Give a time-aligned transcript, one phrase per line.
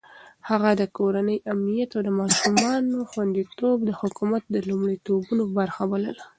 [0.49, 6.23] هغه د کورنۍ امنيت او د ماشومانو خونديتوب د حکومت د لومړيتوبونو برخه بلله.